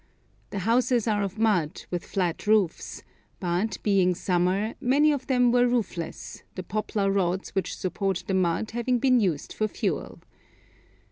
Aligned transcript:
The 0.49 0.57
houses 0.65 1.07
are 1.07 1.21
of 1.21 1.37
mud, 1.37 1.83
with 1.91 2.07
flat 2.07 2.47
roofs; 2.47 3.03
but, 3.39 3.77
being 3.83 4.15
summer, 4.15 4.73
many 4.81 5.11
of 5.11 5.27
them 5.27 5.51
were 5.51 5.67
roofless, 5.67 6.41
the 6.55 6.63
poplar 6.63 7.11
rods 7.11 7.51
which 7.53 7.77
support 7.77 8.23
the 8.25 8.33
mud 8.33 8.71
having 8.71 8.97
been 8.97 9.19
used 9.19 9.53
for 9.53 9.67
fuel. 9.67 10.17